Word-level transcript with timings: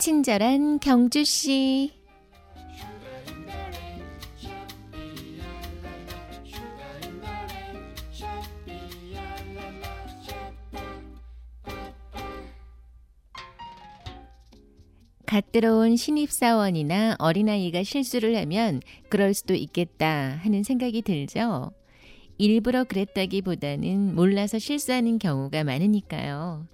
친절한 0.00 0.78
경주 0.78 1.26
씨. 1.26 1.92
갓 15.26 15.52
들어온 15.52 15.96
신입사원이나 15.96 17.16
어린아이가 17.18 17.82
실수를 17.82 18.38
하면 18.38 18.80
그럴 19.10 19.34
수도 19.34 19.52
있겠다 19.52 20.40
하는 20.42 20.62
생각이 20.62 21.02
들죠. 21.02 21.72
일부러 22.38 22.84
그랬다기보다는 22.84 24.14
몰라서 24.14 24.58
실수하는 24.58 25.18
경우가 25.18 25.62
많으니까요. 25.62 26.66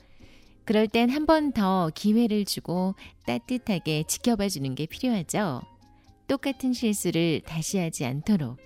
그럴 0.67 0.89
땐 0.89 1.09
한 1.11 1.27
번 1.27 1.53
더 1.53 1.91
기회를 1.95 2.45
주고 2.45 2.95
따뜻하게 3.27 4.03
지켜봐 4.05 4.49
주는 4.49 4.75
게 4.75 4.87
필요하죠. 4.87 5.63
똑같은 6.27 6.73
실수를 6.73 7.41
다시 7.47 7.79
하지 7.79 8.05
않도록. 8.05 8.59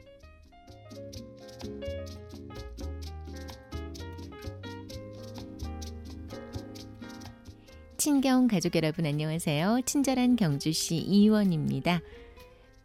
친경 7.97 8.49
가족 8.49 8.75
여러분 8.77 9.05
안녕하세요. 9.05 9.81
친절한 9.85 10.37
경주시 10.37 10.97
이원입니다. 10.97 12.01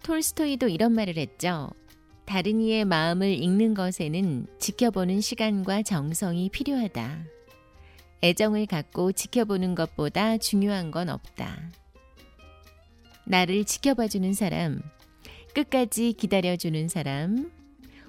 톨스토이도 0.03 0.67
이런 0.67 0.91
말을 0.91 1.15
했죠. 1.17 1.69
다른 2.25 2.59
이의 2.59 2.83
마음을 2.85 3.29
읽는 3.29 3.75
것에는 3.75 4.47
지켜보는 4.59 5.21
시간과 5.21 5.83
정성이 5.83 6.49
필요하다. 6.49 7.34
애정을 8.25 8.65
갖고 8.65 9.11
지켜보는 9.11 9.75
것보다 9.75 10.39
중요한 10.39 10.89
건 10.89 11.09
없다. 11.09 11.69
나를 13.25 13.65
지켜봐주는 13.65 14.33
사람, 14.33 14.81
끝까지 15.53 16.13
기다려주는 16.13 16.87
사람, 16.87 17.51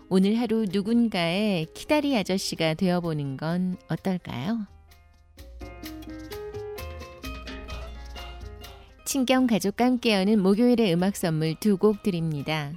오늘 0.08 0.40
하루 0.40 0.64
누군가의 0.72 1.66
키다리 1.74 2.16
아저씨가 2.16 2.74
되어보는 2.74 3.36
건 3.36 3.76
어떨까요? 3.88 4.66
친경 9.04 9.46
가족과 9.46 9.84
함께 9.84 10.14
여는 10.14 10.40
목요일의 10.40 10.94
음악 10.94 11.16
선물 11.16 11.56
두 11.56 11.76
곡 11.76 12.02
드립니다. 12.02 12.72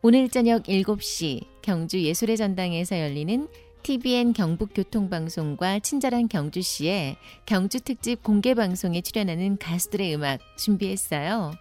오늘 0.00 0.30
저녁 0.30 0.62
7시 0.62 1.44
경주 1.60 2.00
예술의 2.00 2.38
전당에서 2.38 2.98
열리는 2.98 3.48
TBN 3.84 4.32
경북교통방송과 4.32 5.80
친절한 5.80 6.26
경주시의 6.26 7.18
경주 7.44 7.80
특집 7.80 8.22
공개 8.22 8.54
방송에 8.54 9.02
출연하는 9.02 9.58
가수들의 9.58 10.14
음악 10.14 10.40
준비했어요. 10.56 11.52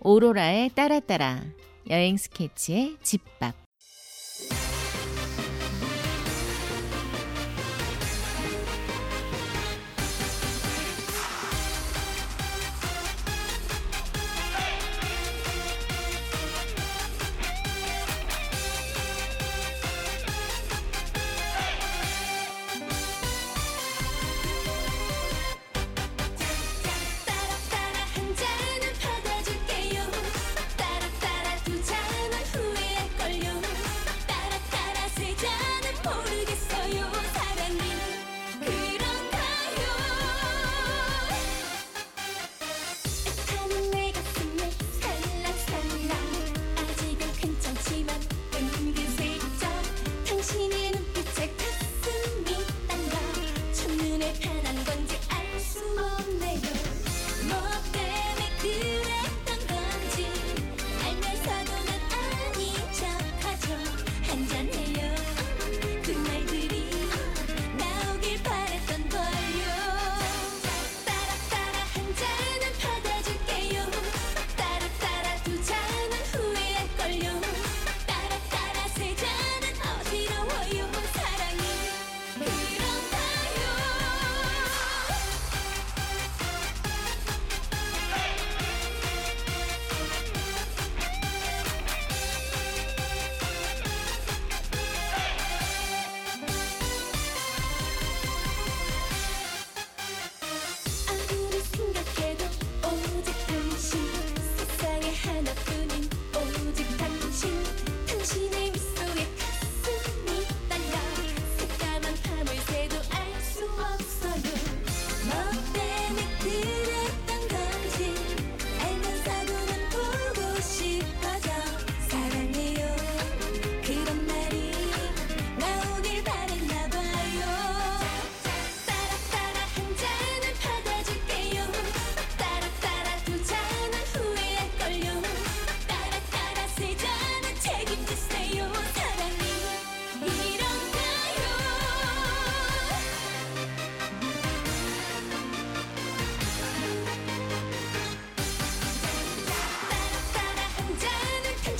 오로라의 0.00 0.70
따라따라, 0.70 1.44
여행 1.88 2.16
스케치의 2.16 2.96
집밥. 3.04 3.61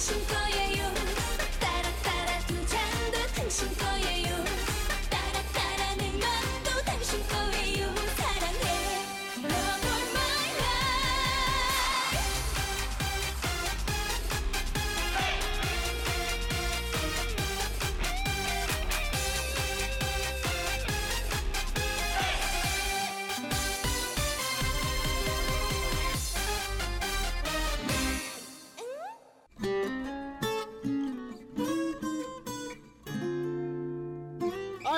잔은 0.03 0.42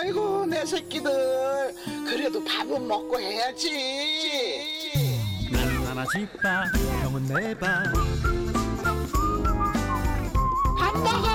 아이고 0.05 0.45
내 0.45 0.67
새끼들. 0.67 1.11
그래도 2.07 2.45
밥은 2.45 2.87
먹고 2.87 3.19
해야지. 3.19 3.71
나는 5.51 5.87
하나 5.87 6.05
집밥 6.13 6.67
형은 7.03 7.25
내밥. 7.25 7.85
밥 10.79 10.99
먹어! 10.99 11.29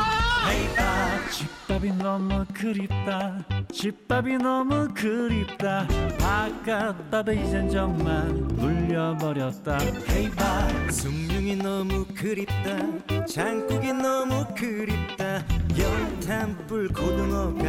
집밥이 1.32 1.92
너무 1.98 2.46
그립다. 2.54 3.44
집밥이 3.74 4.38
너무 4.38 4.88
그립다. 4.94 5.88
바깥 6.20 7.10
밥에 7.10 7.42
이젠 7.42 7.70
정말 7.72 8.28
물려 8.28 9.14
물려버렸다. 9.16 9.80
헤이바 10.10 10.92
숭늉이 10.92 11.56
너무 11.56 12.06
그립다. 12.16 13.26
장국이 13.26 13.94
너무 13.94 14.46
그립다 14.56 15.44
연탄불 15.80 16.90
고등어가 16.90 17.64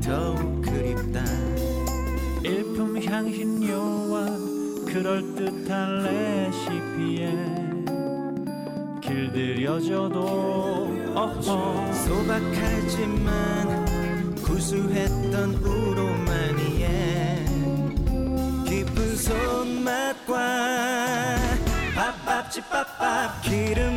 더욱 0.00 0.62
그립다. 0.62 1.22
일품 2.42 3.02
향신료와 3.02 4.26
그럴듯한 4.86 6.02
레시피에 6.04 7.32
길들여져도 9.02 10.18
어허 11.14 11.92
소박하지만 11.92 13.84
구수했던 14.44 15.54
우로마니에 15.54 17.44
깊은 18.66 19.16
손맛과 19.16 20.36
밥밥집 21.94 22.68
밥밥 22.70 23.42
기름 23.42 23.95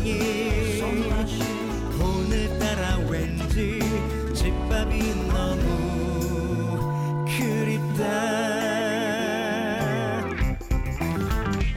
사랑이 0.00 0.18
오늘따라 2.00 2.96
왠지 3.10 3.78
집밥이 4.34 5.14
너무 5.28 7.26
그립다. 7.26 8.04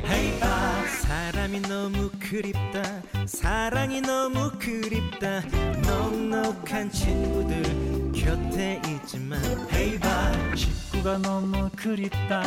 헤이바 0.08 0.88
사람이 1.02 1.60
너무 1.64 2.10
그립다. 2.18 2.82
사랑이 3.26 4.00
너무 4.00 4.52
그립다. 4.58 5.42
넉넉한 5.86 6.92
친구들 6.92 7.62
곁에 8.14 8.82
있지만 8.88 9.42
헤이바 9.74 10.32
식구가 11.04 11.18
너무 11.18 11.70
그립다. 11.76 12.42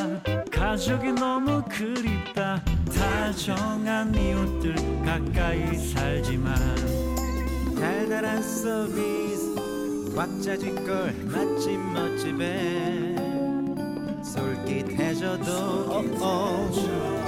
가족이 0.50 1.12
너무 1.12 1.62
그립다. 1.69 2.62
다정한 2.94 4.14
이웃들 4.14 4.75
가까이 5.05 5.76
살지만. 5.76 6.56
달달한 7.79 8.43
서비스 8.43 9.55
꽉 10.17 10.41
짜질 10.41 10.75
걸 10.87 11.12
맛집 11.25 11.79
멋집에 11.79 13.14
솔깃해져도 14.25 15.53
어, 16.23 16.70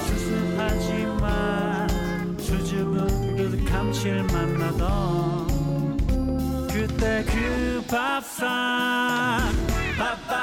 수수하지만. 0.01 1.87
수줍은 2.39 3.37
그 3.37 3.65
감칠맛 3.71 4.49
나던 4.53 5.47
그때 6.69 7.23
그 7.27 7.85
밥상 7.87 9.58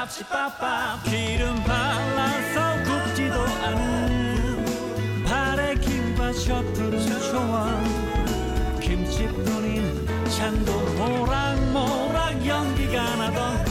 밥밥 0.08 1.02
기름 1.02 1.62
발라서 1.64 2.84
굽지도 2.84 3.40
않은 3.42 5.24
바래김과 5.24 6.32
셔틀은 6.32 7.20
초원. 7.22 8.78
김치뿐인 8.80 10.06
찬도 10.28 10.72
모락모락 10.72 12.46
연기가 12.46 13.16
나던 13.16 13.66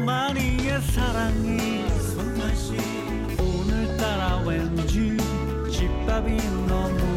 오마니의 0.00 0.80
사랑이 0.82 1.88
손맛이 2.10 2.76
오늘따라 3.38 4.42
왠지 4.44 5.16
집밥이 5.70 6.36
너무 6.66 7.07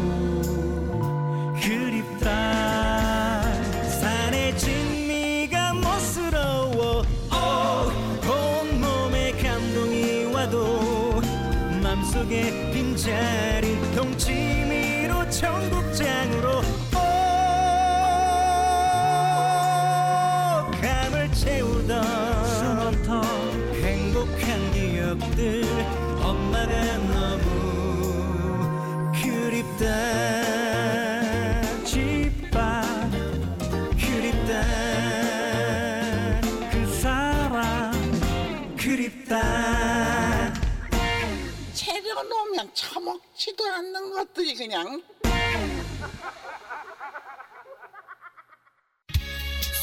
처먹지도 42.74 43.64
않는 43.64 44.10
것들이 44.12 44.54
그냥. 44.54 45.02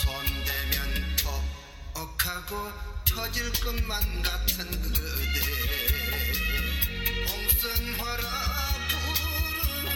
손대면 0.02 1.18
퍽퍽하고 1.94 2.56
터질 3.08 3.52
것만 3.64 4.02
같은 4.24 4.66
그대. 4.82 5.02
봉선화라 7.28 8.24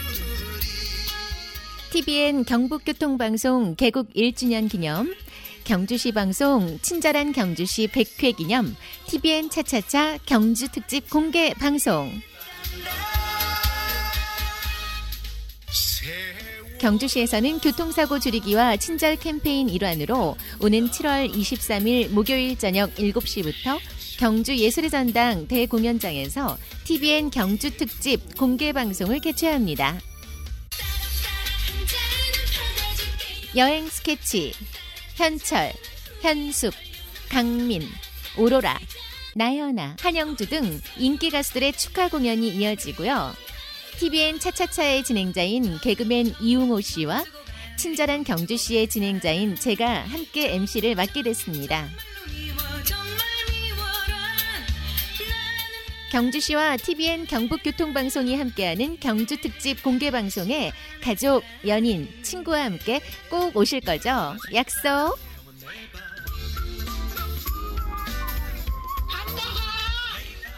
부르리. 0.06 0.66
TVN 1.90 2.44
경북교통방송 2.44 3.74
개국 3.76 4.12
1주년 4.14 4.70
기념, 4.70 5.14
경주시 5.64 6.12
방송 6.12 6.78
친절한 6.80 7.32
경주시 7.32 7.88
100회 7.88 8.36
기념, 8.36 8.76
TVN 9.06 9.50
차차차 9.50 10.18
경주 10.26 10.68
특집 10.68 11.08
공개 11.08 11.54
방송. 11.54 12.12
경주시에서는 16.84 17.60
교통사고 17.60 18.18
줄이기와 18.18 18.76
친절 18.76 19.16
캠페인 19.16 19.70
일환으로 19.70 20.36
오는 20.60 20.90
7월 20.90 21.32
23일 21.32 22.10
목요일 22.10 22.58
저녁 22.58 22.94
7시부터 22.96 23.78
경주 24.18 24.54
예술의 24.54 24.90
전당 24.90 25.48
대공연장에서 25.48 26.58
TVN 26.84 27.30
경주 27.30 27.70
특집 27.70 28.36
공개 28.36 28.72
방송을 28.72 29.20
개최합니다. 29.20 29.98
여행 33.56 33.88
스케치 33.88 34.52
현철, 35.14 35.72
현숙, 36.20 36.74
강민, 37.30 37.82
오로라, 38.36 38.78
나연아, 39.36 39.96
한영주 40.00 40.48
등 40.48 40.80
인기 40.96 41.30
가수들의 41.30 41.72
축하 41.72 42.08
공연이 42.08 42.48
이어지고요. 42.48 43.32
TVN 43.98 44.38
차차차의 44.38 45.04
진행자인 45.04 45.78
개그맨 45.80 46.34
이웅호 46.40 46.80
씨와 46.80 47.24
친절한 47.76 48.22
경주 48.24 48.56
씨의 48.56 48.88
진행자인 48.88 49.56
제가 49.56 50.04
함께 50.04 50.54
MC를 50.54 50.94
맡게 50.94 51.22
됐습니다. 51.22 51.88
경주시와 56.12 56.76
TVN 56.76 57.26
경북교통방송이 57.26 58.36
함께하는 58.36 59.00
경주 59.00 59.36
특집 59.40 59.82
공개 59.82 60.12
방송에 60.12 60.70
가족, 61.02 61.42
연인, 61.66 62.08
친구와 62.22 62.66
함께 62.66 63.00
꼭 63.28 63.56
오실 63.56 63.80
거죠? 63.80 64.36
약속. 64.54 65.18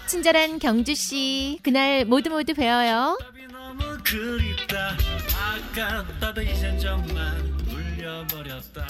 친절한 0.07 0.59
경주 0.61 0.95
씨, 0.95 1.59
그날 1.63 2.05
모두 2.05 2.31
모두 2.31 2.55
너무 3.51 3.83
그립다. 4.05 4.97
아깝다도 5.37 6.43
이젠 6.43 6.79
정말 6.79 7.43
물려버렸다 7.65 8.87